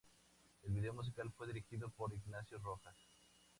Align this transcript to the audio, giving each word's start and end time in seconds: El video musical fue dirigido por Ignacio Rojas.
El 0.63 0.71
video 0.73 0.95
musical 0.95 1.29
fue 1.31 1.45
dirigido 1.45 1.87
por 1.91 2.11
Ignacio 2.11 2.57
Rojas. 2.57 2.97